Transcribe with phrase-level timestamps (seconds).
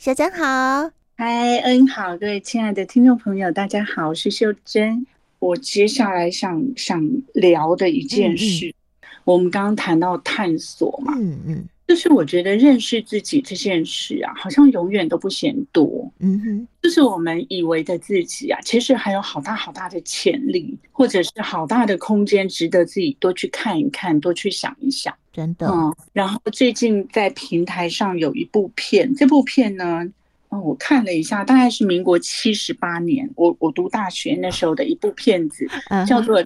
[0.00, 5.06] 小珍好，嗨，恩好，各位亲爱的听众朋友，大家好，我是秀珍。
[5.38, 11.68] 我接下来想想聊的一件事，嗯嗯，我们刚刚谈到探索嘛，嗯嗯。
[11.86, 16.10] 就是我觉得认识自己这件事啊，好像永远都不嫌多。
[16.20, 25.14] 嗯哼，就是我们以为的自己啊，其实还有好大好大的潜力，或者是好大的空间，值得自己多去看一看，多去想一想。
[25.32, 25.68] 真的。
[25.68, 30.04] 嗯，然后最近在平台上有一部片，这部片呢，
[30.50, 35.66] 嗯，我看了一下，大概是民国七十八年，我我读大学那时候的一部片子，
[36.06, 36.44] 叫做。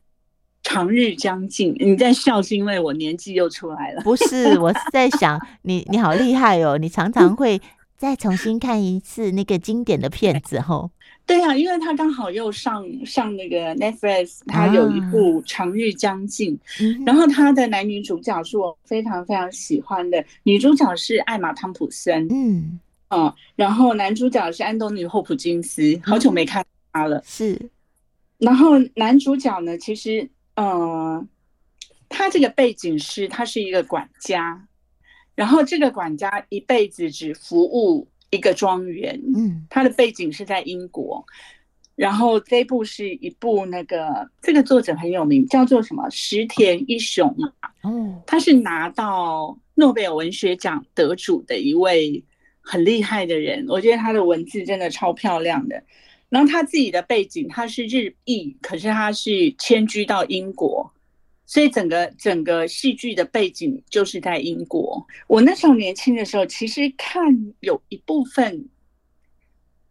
[0.67, 4.01] 长日将近，你在笑是因为我年纪又出来了？
[4.01, 6.79] 不是，我是在想你，你好厉害哦！
[6.79, 7.61] 你常常会
[7.99, 10.91] 再重新看一次那个经典的片子，吼。
[11.27, 16.59] 对啊，因为他刚好又上上那个 Netflix，他有一部《长日将近》，
[16.99, 22.81] 啊，然后他的男女主角是我非常非常喜欢的，女主角是艾玛汤普森，嗯。
[23.09, 27.71] 嗯，然后男主角是安东尼霍普金斯，好久没看他了，是。
[28.39, 30.29] 然后男主角呢，其实。
[30.57, 31.27] 嗯，
[32.09, 34.69] 他这个背景是，他是一个管家，
[35.35, 39.21] 然后这个管家一辈子只服务一个庄园。
[39.35, 41.25] 嗯，它的背景是在英国，
[41.97, 47.29] 然后这部是一部那个这个作者很有名，叫做什么石田一雄
[47.61, 47.71] 啊。
[47.83, 52.25] 哦，他是拿到诺贝尔文学奖得主的一位
[52.61, 55.83] 很厉害的人，我觉得他的文字真的超漂亮的。
[56.31, 60.93] 然后他自己的背景，他是日裔，可是他是迁居到英国，
[61.55, 65.07] 所以整个整个戏剧的背景就是在英国。
[65.29, 67.23] 我那时候年轻的时候，其实看
[67.61, 68.69] 有一部分，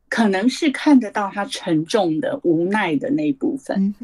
[0.09, 3.95] 可能是看得到他沉重的、无奈的那一部分。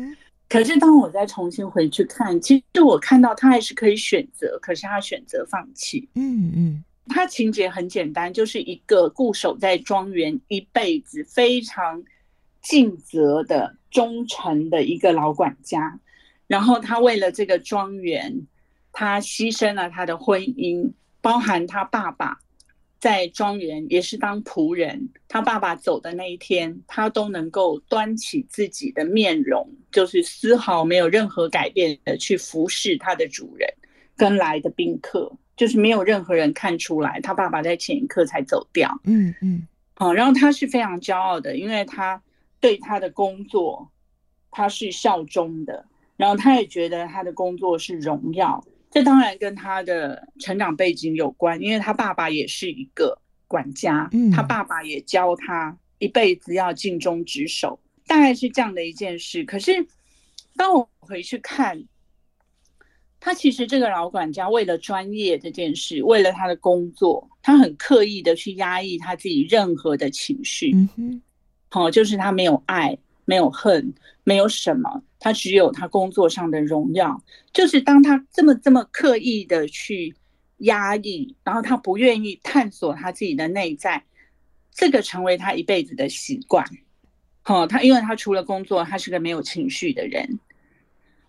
[0.48, 6.08] 可是当我再重新回去看，其实我看到他还是可以选择，可是他选择放弃。
[6.16, 12.02] 嗯嗯，他情节很简单，就是一个固守在庄园一辈子，非常。
[12.62, 15.98] 尽责的、忠诚的一个老管家，
[16.50, 18.46] 然后他为了这个庄园，
[18.92, 22.40] 他牺牲了他的婚姻，包含他爸爸
[23.00, 25.08] 在庄园也是当仆人。
[25.30, 33.74] 他爸爸走的那一天，他都能够端起自己的面容，就是丝毫没有任何改变的去服侍他的主人
[34.18, 39.00] 跟来的宾客，就是没有任何人看出来他爸爸在前一刻才走掉。
[39.04, 42.22] 嗯嗯，好，然后他是非常骄傲的，因为他。
[42.62, 43.90] 对他的工作，
[44.52, 45.86] 他是效忠的，
[46.20, 48.62] 然后他也觉得他的工作是荣耀。
[48.92, 59.46] 这当然跟他的成长背景有关，因为他爸爸也是一个管家，他爸爸也教他一辈子要尽忠职守，大概是这样的一件事。
[59.46, 59.88] 可是
[60.58, 61.82] 当我回去看，
[63.22, 70.76] 他其实这个老管家为了专业这件事，为了他的工作，他很刻意的去压抑他自己任何的情绪。
[71.70, 72.98] 好，就是他没有爱，
[73.30, 77.24] 没有恨，没有什么，他只有他工作上的荣耀。
[77.54, 80.16] 就是当他这么这么刻意的去
[80.58, 84.04] 压抑，然后他不愿意探索他自己的内在，
[84.74, 86.66] 这个成为他一辈子的习惯。
[87.44, 90.40] 好，他因为他除了工作，他是个没有情绪的人。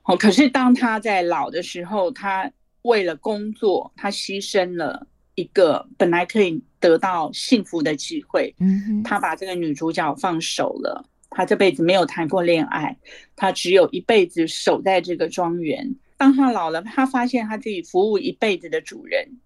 [0.01, 2.51] 好，可是当他在老的时候，他
[2.81, 5.07] 为了工作，他牺牲了。
[5.37, 8.55] 一个本来可以得到幸福的机会，
[9.03, 11.03] 他把这个女主角放手了。
[11.31, 12.99] 他这辈子没有谈过恋爱，
[13.37, 15.95] 他只有一辈子守在这个庄园。
[16.17, 19.39] 当他老了，他发现他自己服务一辈子的主人，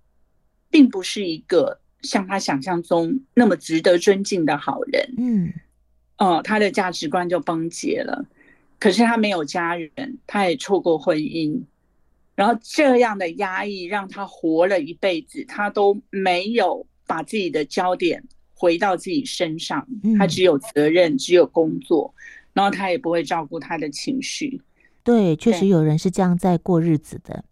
[0.70, 5.14] 并不是一个像他想象中那么值得尊敬的好人。
[5.16, 5.52] 嗯，
[6.18, 8.26] 哦，他的价值观就崩解了。
[8.80, 11.62] 可是他没有家人，他也错过婚姻。
[12.34, 19.86] 然后这样的压抑让他活了一辈子，他都没有把自己的焦点回到自己身上，
[20.18, 22.14] 他只有责任，只有工作，
[22.52, 24.60] 然后他也不会照顾他的情绪。
[25.02, 27.44] 对，确实有人是这样在过日子的。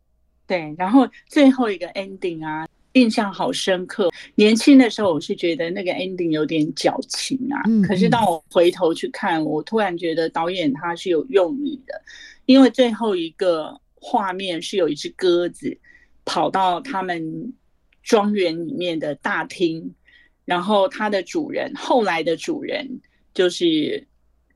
[0.47, 4.11] 对，然后最后一个 ending 啊，印象好深刻。
[4.37, 12.01] 年轻的时候我是觉得那个 ending 有点矫情啊，可是当我回头去看，我突然觉得导演他是有用意的，
[12.47, 13.79] 因为最后一个。
[14.05, 15.79] 画面是有一只鸽子
[16.25, 17.53] 跑到他们
[18.03, 19.95] 庄园里面的大厅，
[20.53, 22.87] 然后它的主人，后来的主人
[23.33, 24.07] 就是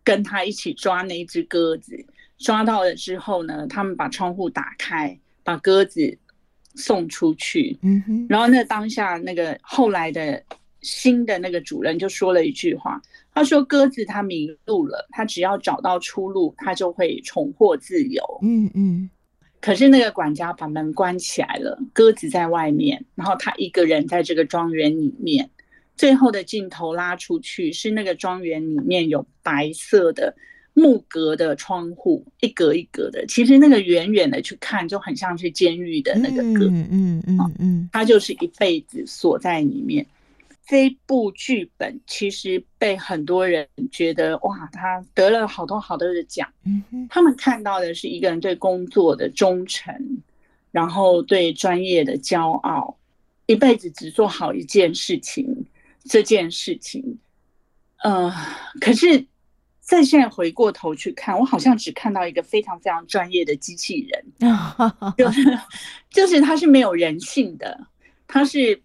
[0.04, 1.96] 跟他一起抓那只鸽子，
[2.37, 6.19] 抓到了之后呢，他们把窗户打开，把鸽子
[6.75, 7.78] 送出去。
[7.81, 10.44] 嗯哼，然后那当下那个后来的
[10.82, 13.00] 新的那个主人就说了一句话，
[13.32, 19.08] 他说：“鸽子它迷路了，它只要找到出路，它就会重获自由。”嗯嗯。
[19.62, 25.49] 可是那个管家把门关起来了，鸽子在外面，然后他一个人在这个庄园里面，
[25.96, 30.34] 最后的镜头拉出去，是那个庄园里面有白色的
[30.75, 33.25] 木格的窗户，一格一格的。
[33.26, 36.66] 其实那个远远的去看，就很像是监狱的那个格。
[36.66, 40.06] 嗯嗯嗯嗯，他就是一辈子锁在里面。
[40.69, 46.46] 这部剧本其实被很多人觉得哇，他得了好多好多的奖。
[47.08, 49.94] 他们看到的是一个人对工作的忠诚，
[50.72, 52.99] 然后对专业的骄傲，
[53.46, 55.64] 一辈子只做好一件事情。
[56.08, 57.19] 这件事情，
[58.03, 58.32] 呃，
[58.81, 59.26] 可是，
[59.81, 64.25] 在现在回过头去看，我好像只看到一个非常非常专业的机器人，
[65.19, 65.58] 就是
[66.11, 67.87] 就是他是没有人性的，
[68.26, 68.81] 他是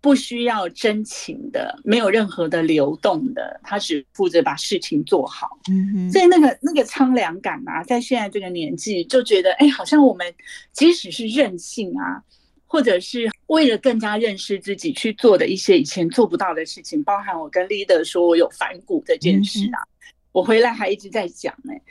[0.00, 5.58] 不需要真情的，没有任何的流动的，他只负责把事情做好。
[5.70, 10.34] 嗯哼，所以那个那个苍凉感啊，在现在这个年纪，就觉得哎，好像我们
[10.72, 12.22] 即使是任性啊。
[12.68, 21.82] 或者是为了更加认识自己去做的一些以前做不到的事情，包含我跟 leader 说我有反骨这件事啊，嗯、我回来还一直在讲呢、欸。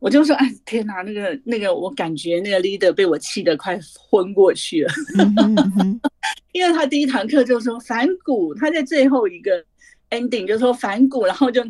[0.00, 6.00] 我就说，哎，天哪，那个那个，我感觉那个 leader 被我气得快昏过去了，嗯嗯、
[6.52, 9.64] 因为他第一堂课就说反骨，他在最后一个
[10.10, 11.64] ending 就说反骨，然后就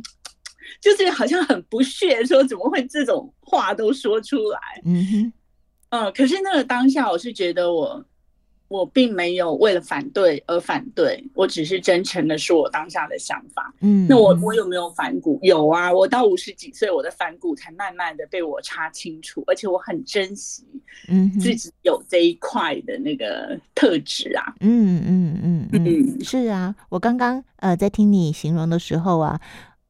[0.81, 4.59] 就是好像很不屑，说怎么会这种话都说出来？
[4.85, 5.33] 嗯哼，
[5.91, 8.05] 嗯，可是那个当下，我是觉得我。
[8.69, 13.73] 我并没有为了反对而反对，我只是真诚的说我当下的想法。
[13.81, 15.39] 嗯，那我我有没有反骨？
[15.43, 20.65] 有啊，我到五十几岁，我的反骨才慢慢的被我查清楚，而且我很珍惜，
[21.09, 24.55] 嗯，自己有这一块的那个特质啊。
[24.61, 29.41] 嗯嗯嗯嗯，是啊，我刚刚呃在听你形容的时候啊，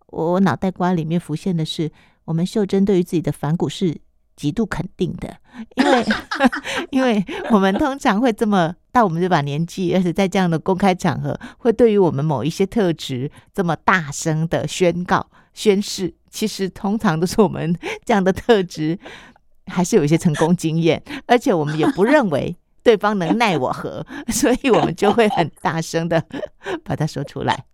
[0.08, 1.90] 我脑袋瓜里面浮现的是，
[2.24, 3.96] 我们秀珍对于自己的反骨是。
[4.36, 5.36] 极度肯定的，
[5.76, 6.04] 因为
[6.90, 18.98] 因为我们通常会这么到我们这把年纪，而且在这样的公开场合，会对于我们某一些特质这么大声的宣告宣誓，其实通常都是我们这样的特质
[19.66, 22.56] 还是有一些成功经验，而且我们也不认为。
[22.84, 24.06] 对方能奈我何？
[24.28, 26.22] 所以我们就会很大声的
[26.84, 27.64] 把它说出来。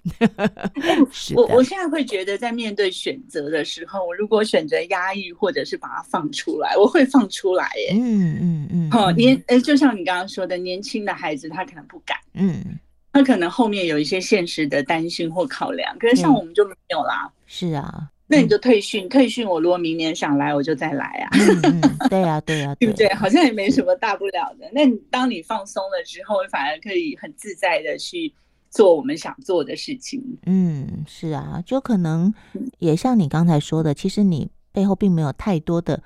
[1.10, 1.34] 是。
[1.34, 7.90] 我我现在会觉得，在面对选择的时候，我如果选择压抑或者是把它放出来，我会放出来耶。
[7.92, 8.90] 嗯嗯嗯。
[8.90, 12.64] 好，年呃，就像你刚刚说的，年轻的孩子他可能不敢，嗯，
[13.12, 17.26] 他可能后面有一些现实的担心或考量，可是像我们就没有啦。
[17.26, 18.08] 嗯、是啊。
[18.30, 21.28] 那你就退训，退训我如果明年想来，我就再来啊。
[21.32, 23.12] 嗯嗯、 对呀、啊，对呀、啊，对不对？
[23.14, 24.70] 好像也没什么大不了的。
[24.72, 28.32] 那你当你放松了之后，反而可以很自在的去
[28.70, 30.22] 做我们想做的事情。
[30.46, 32.32] 嗯，是啊，就可能
[32.78, 36.00] 也像你刚才说的，其实你背后并没有太多的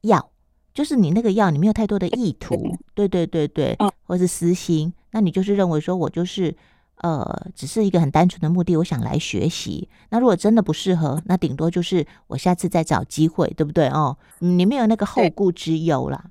[0.00, 0.32] 要，
[0.74, 2.76] 就是你那个要，你没有太多的意图。
[2.94, 6.56] 对对对对，或是私心，那你就是认为说我就是。
[7.00, 9.88] 呃，只是一个很单纯的目的，我想来学习。
[10.10, 14.16] 那如果真的不适合，那顶多就是我下次再找机会，对不对哦？
[14.40, 16.24] 你没有那个后顾之忧啦。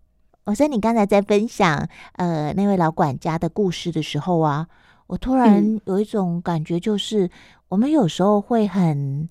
[0.46, 4.68] 我说你刚才在分享呃那位老管家的故事的时候啊，
[5.08, 7.30] 我突然有一种感觉，就是、嗯、
[7.70, 9.30] 我们有时候会很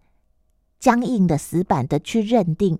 [0.78, 2.78] 僵硬的、死板的去认定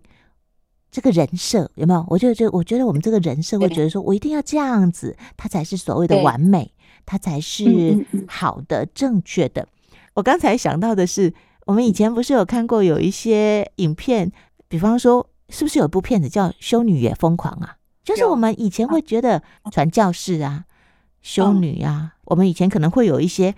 [0.91, 2.05] 这个人设，有没有？
[2.09, 6.73] 我就就我觉得我们这个人设会觉得说我一定要这样子，他才是所谓的完美。
[7.07, 9.67] 它才是好的、正确的。
[10.15, 11.33] 我刚才想到的是，
[11.65, 14.31] 我们以前不是有看过有一些影片，
[14.69, 17.77] 比方说，是不是有部片子叫《修女也疯狂》啊？
[18.03, 19.43] 就是我们以前会觉得
[19.73, 20.65] 传教士啊、
[21.23, 23.55] 修女啊，我们以前可能会有一些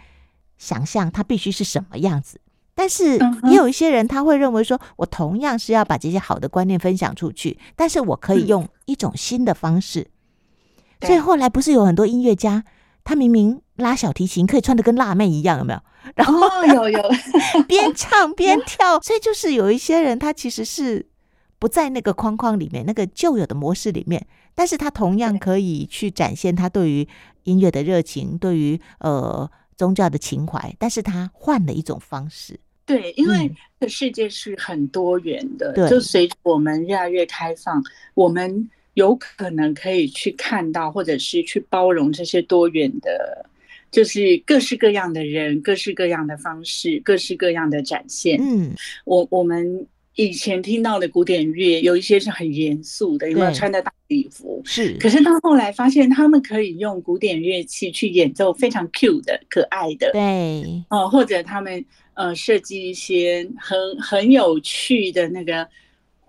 [0.56, 2.40] 想象，它必须是什么样子。
[2.74, 3.18] 但是
[3.50, 10.06] 也有一些人他会认为说，我同样是要把这些好的观念分享出去，但是我可以用一种新的方式。
[11.02, 12.64] 所以后来不是有很多音乐家？
[13.08, 15.80] 他明明拉小提琴可以穿的跟辣妹一样，有没有？
[16.14, 17.02] 然后、哦、有有
[17.66, 21.06] 边唱边跳， 所以就是有一些人他其实是
[21.58, 27.08] 不在那个框框里面，那个旧有的模式里面，但是他同样可以去展现他对于
[27.44, 32.60] 音乐的热情，对于呃宗教的情怀，但是他换了一种方式。
[32.84, 33.50] 对，因为
[33.80, 38.68] 这世界是很多元的，就随着我们越来越开放，我们。
[38.98, 43.46] 有可能可以去看到，或者是去包容这些多元的，
[43.92, 48.40] 就是各式各样的人，各式各样的方式，各式各样的展现。
[48.42, 48.74] 嗯，
[49.04, 49.86] 我我们
[50.16, 54.60] 以前听到的古典乐，有一些是很严肃的，有没有穿的大礼服？
[54.64, 54.96] 是。
[54.98, 60.10] 可是到后来发现，他们可以用古典乐器去演奏非常 cute 的、可爱的。
[60.10, 60.82] 对。
[60.90, 65.68] 哦，或者他们呃设计一些很很有趣的那个。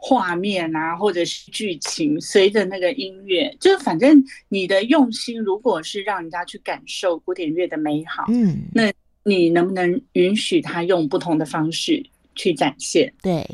[0.01, 8.89] 画面啊，或者是剧情，随着那个音乐，就是反正你的用心，如果是让人家去感受古典乐的美好，嗯，那
[9.23, 12.01] 你能不能允许他用不同的方式
[12.33, 13.13] 去展现？
[13.21, 13.45] 对，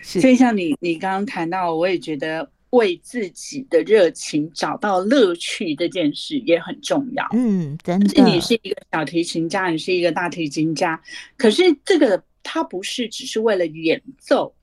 [0.00, 7.26] 所以像你你刚刚谈到，我也觉得为自己的热情找到乐趣这件事也很重要。
[7.32, 8.08] 嗯，真的。
[8.08, 11.02] 是你是一个小提琴家，你是一个大提琴家，
[11.36, 14.54] 可是这个它不是只是为了演奏，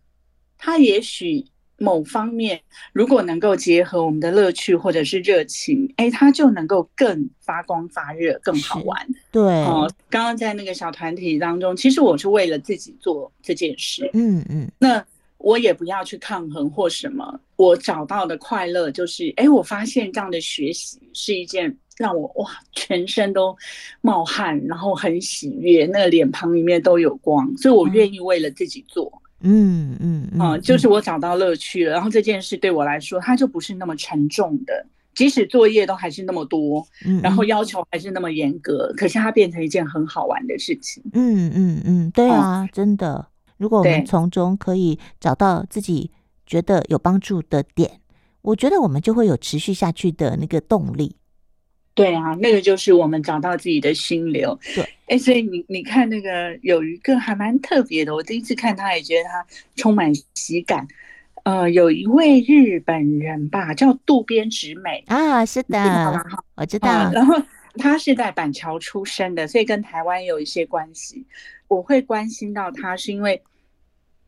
[0.57, 1.45] 他也许。
[1.77, 2.61] 某方面，
[2.93, 9.07] 如果能够结合我们的乐趣或者是热情，哎，它就能够更发光发热，更好玩。
[9.29, 14.09] 对，哦，刚刚在那个小团体当中，其实我是为了自己做这件事。
[14.13, 15.05] 嗯嗯，那
[15.37, 23.53] 我也不要去抗衡或什么，我找到的快乐就是，哎，我发现这样的学习是一件让我哇，全身都
[23.99, 29.21] 冒汗，然后很喜悦，那个脸庞里面都有光，所以我愿意为了自己做。
[29.41, 41.03] 嗯嗯嗯就是我找到乐趣了，然后这件事对我来说，它就不是那么沉重的，即使作业都还是那么多，嗯，然后要求还是那么严格，可是它变成一件很好玩的事情。
[41.13, 43.27] 嗯嗯嗯，对啊，嗯、真的，
[43.57, 46.11] 如果我们从中可以找到自己
[46.45, 47.99] 觉得有帮助的点，
[48.41, 51.15] 我觉得我们就会有持续下去的那个动力。
[51.95, 54.59] 对啊，那个就是我们找到自己的心流。
[54.75, 59.45] 对，哎，所以你你看那个有一个还蛮特别的，我第一次看他也觉得他
[59.77, 60.85] 充满喜感。
[61.45, 66.21] 呃，有一位日本人吧，叫渡边直美啊，是的，
[66.55, 66.89] 我知道。
[66.89, 67.41] 呃，然后
[67.77, 71.25] 他是在板桥出生的，所以跟台湾有一些关系。
[71.69, 73.41] 我会关心到他，是因为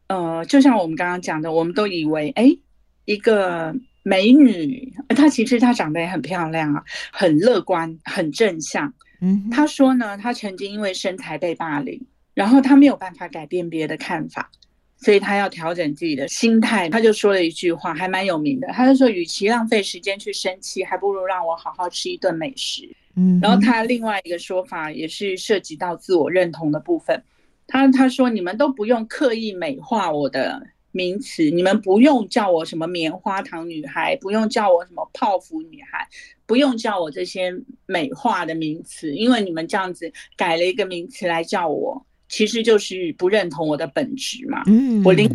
[0.07, 2.57] 呃，就像我们刚刚讲的，我们都以为哎，
[3.03, 3.75] 一个。
[4.07, 8.93] 美女，她其实她长得也很漂亮啊，很乐观，很正向。
[9.19, 12.01] 嗯，她说呢，她曾经因为身材被霸凌，
[12.33, 14.49] 然后她没有办法改变别的看法，
[14.95, 16.87] 所以她要调整自己的心态。
[16.87, 18.67] 她就说了一句话，还蛮有名的。
[18.69, 27.21] 她就说：“与其浪费时间去生气，还不如让我好好吃一顿美食。”嗯，然后她另外一个说法也是涉及到自我认同的部分。
[27.67, 36.07] 她她说：“你们都不用刻意美化我的。”名词，你们不用叫我什么棉花糖女孩，不用叫我什么泡芙女孩，
[36.45, 37.53] 不用叫我这些
[37.85, 44.63] 美化的名词，因为你们这样子改了一个名词来叫我，其实就是不认同我的本质嘛。
[44.67, 45.29] 嗯，我宁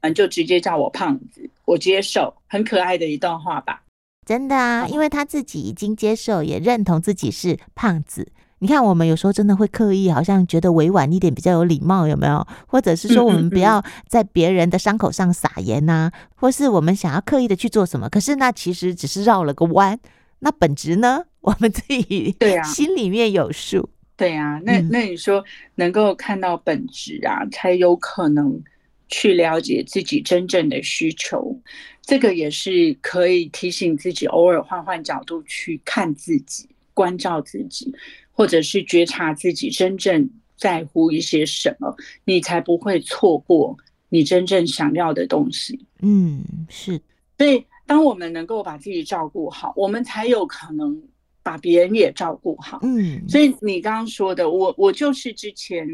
[0.00, 3.82] 嗯就直接叫我胖子，我接受，很可爱的一段话吧。
[4.24, 8.30] 真的啊，因为他自己已经接受，也认同自己是胖子。
[8.60, 12.46] 你看，我们有时候真的会刻意，好像觉得委婉一点比较有礼貌，有没有？
[12.66, 19.98] 或者是说，我们不要在别人的伤口上撒盐呐、啊，或是我们想要刻意的去做什么，可是那其实只是绕了个弯。
[20.40, 21.24] 那本质呢？
[21.40, 23.88] 我们自己对啊，心里面有数。
[24.16, 25.44] 对啊，那那你说
[25.76, 28.60] 能够看到本质啊，才有可能
[29.08, 31.56] 去了解自己真正的需求。
[32.02, 37.94] 这个也是可以提醒自己，偶尔换换角度去看自己，关照自己。
[38.38, 41.92] 或者是觉察自己真正在乎一些什么，
[42.24, 43.76] 你才不会错过
[44.10, 45.76] 你真正想要的东西。
[46.02, 47.00] 嗯，是。
[47.36, 51.02] 所以，当我们能够把自己照顾好，我们才有可能
[51.42, 52.78] 把别人也照顾好。
[52.82, 55.84] 嗯，所以你刚刚说的，我我就是之前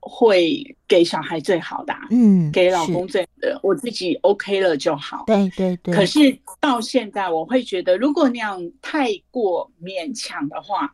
[0.00, 5.22] 会给小孩最好的啊，嗯，给老公最好的，我自己 OK 了就好。
[5.28, 5.94] 对对对。
[5.94, 10.92] 可是到现在，我会觉得，如果那样太过勉强的话。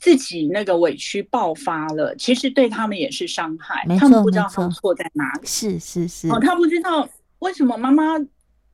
[0.00, 3.84] 自己那个委屈爆发了，其实对他们也是伤害。
[3.98, 5.46] 他们不知道他们错在哪里。
[5.46, 6.26] 是是是。
[6.30, 7.06] 哦，他不知道
[7.40, 8.14] 为什么妈妈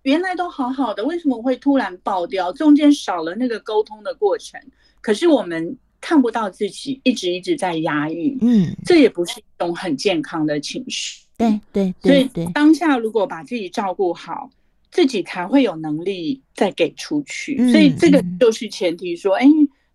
[0.02, 2.52] 原来都好好的，为什么会突然爆掉？
[2.52, 4.60] 中间少了那个沟通的过程。
[5.00, 8.38] 可是我们看不到自己一直一直在压抑。
[8.40, 11.24] 嗯，这也不是一种很健康的情绪。
[11.36, 12.44] 对对对对。
[12.44, 14.48] 所以当下如果把自己照顾好，
[14.92, 17.72] 自己才会有能力再给出去。
[17.72, 19.44] 所以这个就是前提说，哎。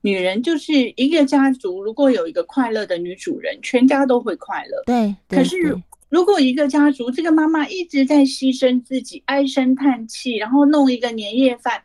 [0.01, 4.83] 女人就是一个家族，如果有一个快乐的女主人，全家都会快乐。
[4.85, 5.55] 对，对，可是
[6.09, 11.81] 如果一个家族，这个妈妈一直在牺牲自己，唉声叹气，然后弄一个年夜饭，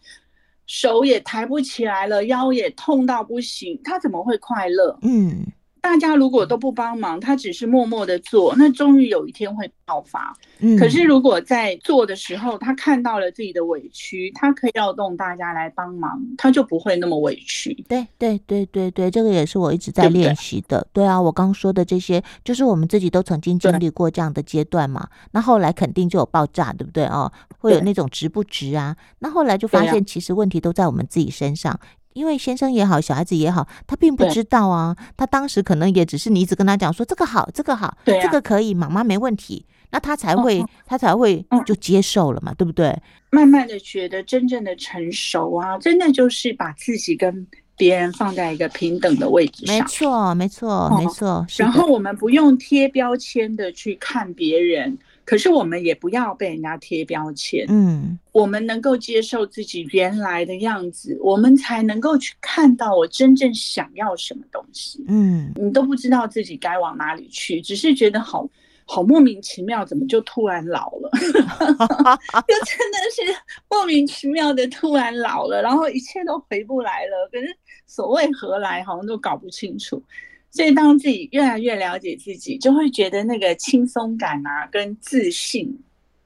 [0.66, 4.98] 手也抬不起来了，腰也痛到不行，她怎么会快乐？
[5.02, 5.46] 嗯。
[5.86, 10.36] 大家如果都不帮忙，他只是默默的做，那终于有一天会爆发。
[10.58, 17.72] 嗯，可是如果在做的时候，他看到了自己的委屈，他可以调动大家来帮忙，他就不会那么委屈。
[17.88, 20.80] 对对对对对，这个也是我一直在练习的。
[20.92, 25.08] 对，对，对啊，我刚说的这些，就是我们自己都曾经经历过这样的阶段嘛。
[25.30, 27.30] 那后来肯定就有爆炸，对不对哦？
[27.58, 28.96] 会有那种值不值啊？
[29.20, 31.78] 那后来就发现，其实问题都在我们自己身上。
[32.16, 34.96] 因为先生也好，小孩子也好，他并不知道啊。
[35.18, 42.98] 他当时可能也只是你一直跟他讲说这个好，这个好，这个可以，妈妈没问题，那他才会，他才会就接受了嘛，对不对？
[43.30, 47.46] 慢慢的觉得真正的成熟啊，真的就是把自己跟
[47.76, 49.76] 别人放在一个平等的位置上。
[49.76, 51.28] 没错，没错，没错。
[51.28, 57.66] 哦、然后我们不用贴标签的去看别人，可是我们也不要被人家贴标签。
[57.68, 65.04] 嗯，我们能够接受自己原来的样子，我们才能够去看到我真正想要什么东西。
[65.08, 68.48] 嗯，你都不知道自己该往哪里去，只是觉得好。
[68.88, 71.10] 好莫名其妙，怎么就突然老了？
[71.18, 73.36] 就真的是
[73.68, 77.28] 莫名其妙的突然老了，然后一切都回不来了。
[77.32, 77.46] 可是
[77.86, 80.02] 所谓何来，好像都搞不清楚。
[80.50, 85.78] 所以当自己越来越了解自己，就会觉得那个轻松感啊，跟自信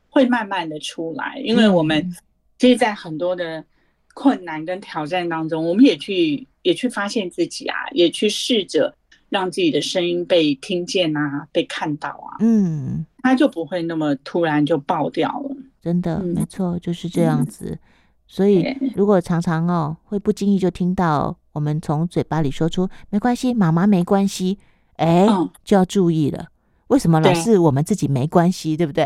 [0.08, 1.40] 会慢慢的出来。
[1.44, 2.14] 因为我们
[2.58, 3.64] 其实，在很多的
[4.14, 8.94] 困难跟挑战当中，我们也去也去发现自己啊，也去试着。
[9.30, 15.56] 让自己的声音被听见啊，被看到啊，嗯，他就不会那么突然就爆掉了。
[15.80, 17.66] 真的，嗯、没错，就是这样子。
[17.66, 17.78] 嗯、
[18.26, 24.58] 所以，如果常常哦，会不经意就听到我们从嘴巴里说出“没关系，妈妈没关系”，
[24.96, 26.48] 哎，嗯、就要注意了。
[26.88, 29.04] 为什么老是我们自己没关系，对，对不对？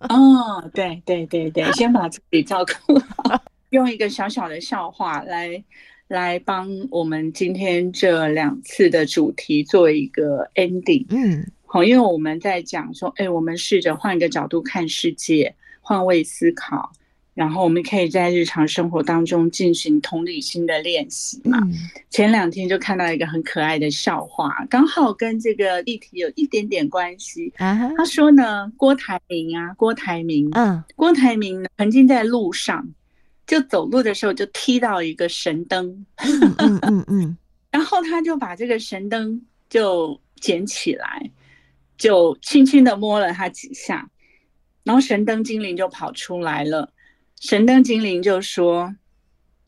[0.00, 5.62] 哦， 对对对对，先把自己照顾好， 用一个小小的笑话来。
[6.10, 11.06] 来帮我们今天这两次的主题做一个 ending。
[11.08, 16.90] 嗯，好，因为我们在讲说，哎，我们试着换一个角度看世界，换位思考，
[17.34, 21.58] 然后我们可以在日常生活当中进行同理心的练习嘛。
[21.62, 21.72] 嗯，
[22.10, 27.52] 前两天就看到一个很可爱的笑话，刚好跟这个议题有一点点关系。
[27.56, 32.88] 啊，他说呢，郭台铭啊，郭台铭，嗯，郭台铭曾经在路上。
[33.46, 37.36] 就走路的时候就踢到一个神灯，嗯嗯嗯嗯，
[37.72, 41.28] 然后他就把这个神灯就捡起来，
[41.98, 44.08] 就轻轻的摸了它几下，
[44.84, 46.92] 然后神灯精灵就跑出来了。
[47.40, 48.94] 神灯精灵就说：“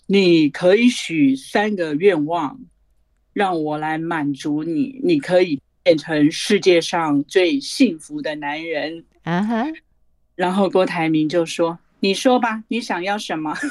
[0.07, 2.61] 你可以许三个愿望，
[3.33, 9.67] 让我来满足你，你可以变成世界上最幸福的男人。”啊哈，
[10.37, 11.78] 然后郭台铭就说。
[12.00, 13.56] 你说吧，你想要什么？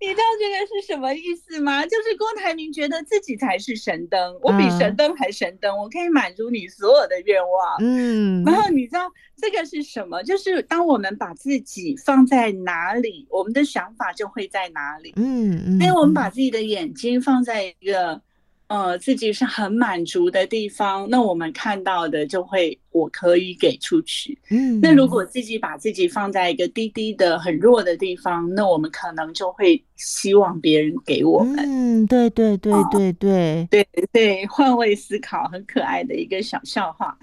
[0.00, 1.84] 你知道这个是什么意思吗？
[1.84, 7.76] 就是郭台铭觉得自己才是神灯，我比神灯还神灯，我可以满足你所有的愿望。
[7.80, 10.22] 嗯，然后你知道这个是什么？
[10.22, 15.12] 就是当我们把自己放在哪里，我们的想法就会在哪里。
[15.16, 18.20] 嗯嗯，因为我们把自己的眼睛放在一个。
[18.68, 24.36] 呃，自己是很满足的地方，那我们看到的就会我可以给出去。
[24.50, 31.56] 嗯，那如果自己把自己放在一个低低的、很弱的地方，那我们可能就会希望别人给我们。
[31.58, 37.16] 嗯，对对对对对、哦、对对，换位思考，很可爱的一个小笑话。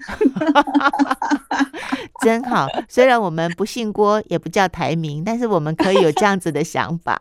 [2.24, 7.20] 真好，虽然我们不姓郭，也不叫台名，但是我们可以有这样子的想法。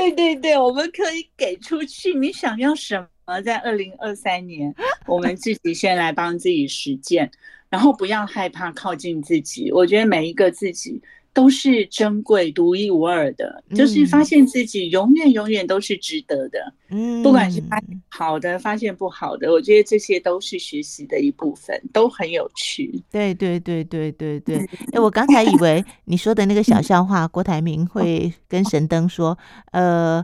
[0.00, 3.40] 对对对，我们可以给出去，你想要什么？
[3.42, 4.74] 在二零二三年，
[5.06, 7.30] 我们自己先来帮自己实践，
[7.68, 9.70] 然后不要害怕靠近自己。
[9.70, 11.00] 我觉得每一个自己
[11.40, 16.58] 都是珍贵、独一无二的，就是发现自己永远、永远都是值得的。
[16.90, 23.02] 嗯，不管是发现好的、发现不好的，我觉得这些都是学习的一部分，都很有趣。
[23.10, 24.56] 对对对对对对。
[24.92, 29.38] 哎，我刚才以为你说的那个小笑话，郭台铭会跟神灯说
[29.72, 30.22] ：“呃，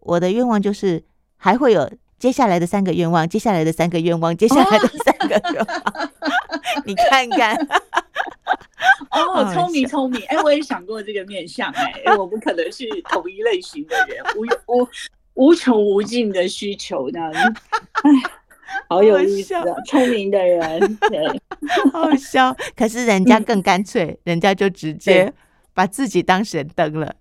[0.00, 1.00] 我的愿望就是
[1.36, 6.10] 还会有。”接下来的三个愿望，接下来的三个愿望，接下来的三个愿望，哦、
[6.84, 7.56] 你看看，
[9.10, 14.44] 哦，聪明聪明，哎、欸，我也想过这个面相、欸，哎，我们可能是同一类型的人，无
[14.82, 14.88] 无
[15.34, 18.10] 无穷无尽的需求呢，哎，
[18.88, 21.40] 好有意思，啊聪明的人， 对，
[21.92, 25.32] 好笑，可是人家更干脆，嗯、人家就直接
[25.74, 27.14] 把自己当神灯了。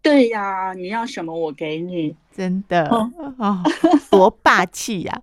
[0.00, 3.62] 对呀，你要什么我给你，真的哦，哦，
[4.10, 5.22] 多霸气呀！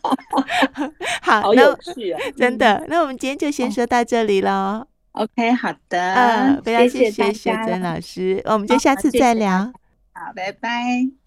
[1.22, 2.84] 好，好有趣啊，真的。
[2.88, 4.86] 那我们今天就先说到这里喽。
[5.12, 9.72] OK，好的，嗯，非常谢谢雪珍老师，我们就下次再聊。
[10.12, 11.23] 好，拜拜。